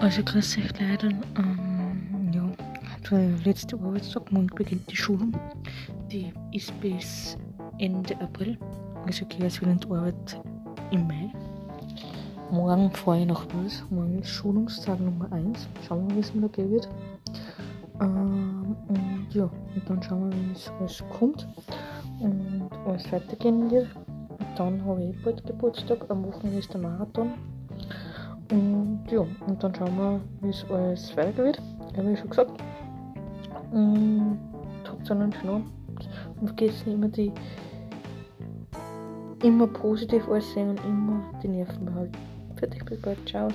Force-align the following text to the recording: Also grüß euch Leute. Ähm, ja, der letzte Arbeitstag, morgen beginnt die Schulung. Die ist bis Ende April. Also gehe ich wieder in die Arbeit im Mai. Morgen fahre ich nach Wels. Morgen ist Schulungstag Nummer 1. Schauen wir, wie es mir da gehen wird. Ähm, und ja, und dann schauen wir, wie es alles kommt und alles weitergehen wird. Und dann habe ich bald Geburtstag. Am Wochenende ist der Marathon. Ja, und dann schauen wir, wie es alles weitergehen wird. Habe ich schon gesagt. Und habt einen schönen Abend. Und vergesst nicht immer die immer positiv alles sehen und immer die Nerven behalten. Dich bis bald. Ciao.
Also 0.00 0.22
grüß 0.22 0.56
euch 0.56 0.80
Leute. 0.80 1.10
Ähm, 1.36 2.30
ja, 2.32 2.42
der 3.10 3.28
letzte 3.44 3.76
Arbeitstag, 3.76 4.32
morgen 4.32 4.46
beginnt 4.46 4.90
die 4.90 4.96
Schulung. 4.96 5.38
Die 6.10 6.32
ist 6.52 6.72
bis 6.80 7.36
Ende 7.78 8.18
April. 8.18 8.58
Also 9.04 9.26
gehe 9.26 9.46
ich 9.46 9.60
wieder 9.60 9.72
in 9.72 9.78
die 9.78 9.90
Arbeit 9.90 10.40
im 10.90 11.06
Mai. 11.06 11.30
Morgen 12.50 12.90
fahre 12.92 13.20
ich 13.20 13.26
nach 13.26 13.46
Wels. 13.52 13.84
Morgen 13.90 14.20
ist 14.20 14.30
Schulungstag 14.30 14.98
Nummer 15.00 15.30
1. 15.32 15.68
Schauen 15.86 16.08
wir, 16.08 16.16
wie 16.16 16.20
es 16.20 16.34
mir 16.34 16.40
da 16.40 16.48
gehen 16.48 16.70
wird. 16.70 16.88
Ähm, 18.00 18.74
und 18.88 19.26
ja, 19.34 19.44
und 19.44 19.82
dann 19.86 20.02
schauen 20.02 20.30
wir, 20.30 20.48
wie 20.48 20.52
es 20.52 20.72
alles 20.80 21.04
kommt 21.10 21.46
und 22.20 22.70
alles 22.86 23.12
weitergehen 23.12 23.70
wird. 23.70 23.88
Und 24.06 24.48
dann 24.56 24.82
habe 24.82 25.04
ich 25.04 25.22
bald 25.22 25.46
Geburtstag. 25.46 26.06
Am 26.08 26.24
Wochenende 26.24 26.58
ist 26.58 26.72
der 26.72 26.80
Marathon. 26.80 27.34
Ja, 29.10 29.20
und 29.20 29.62
dann 29.62 29.74
schauen 29.74 29.96
wir, 29.96 30.20
wie 30.40 30.50
es 30.50 30.64
alles 30.70 31.16
weitergehen 31.16 31.46
wird. 31.46 31.62
Habe 31.96 32.12
ich 32.12 32.18
schon 32.18 32.30
gesagt. 32.30 32.52
Und 33.72 34.38
habt 34.86 35.10
einen 35.10 35.32
schönen 35.32 35.48
Abend. 35.48 35.68
Und 36.40 36.46
vergesst 36.46 36.86
nicht 36.86 36.94
immer 36.94 37.08
die 37.08 37.32
immer 39.42 39.66
positiv 39.66 40.28
alles 40.28 40.52
sehen 40.52 40.70
und 40.70 40.84
immer 40.84 41.22
die 41.42 41.48
Nerven 41.48 41.84
behalten. 41.84 42.18
Dich 42.60 42.84
bis 42.84 43.00
bald. 43.00 43.18
Ciao. 43.26 43.48